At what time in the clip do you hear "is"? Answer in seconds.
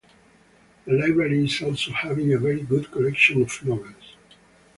1.45-1.61